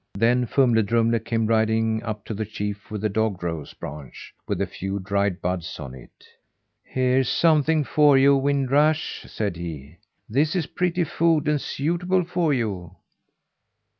Then 0.15 0.47
Fumle 0.47 0.81
Drumle 0.81 1.19
came 1.19 1.45
riding 1.45 2.01
up 2.01 2.25
to 2.25 2.33
the 2.33 2.43
chief 2.43 2.89
with 2.89 3.05
a 3.05 3.07
dog 3.09 3.43
rose 3.43 3.75
branch, 3.75 4.33
with 4.47 4.59
a 4.59 4.65
few 4.65 4.97
dried 4.97 5.39
buds 5.41 5.79
on 5.79 5.93
it. 5.93 6.25
"Here's 6.83 7.29
something 7.29 7.83
for 7.83 8.17
you, 8.17 8.35
Wind 8.35 8.71
Rush," 8.71 9.23
said 9.29 9.57
he. 9.57 9.97
"This 10.27 10.55
is 10.55 10.65
pretty 10.65 11.03
food, 11.03 11.47
and 11.47 11.61
suitable 11.61 12.23
for 12.23 12.51
you." 12.51 12.95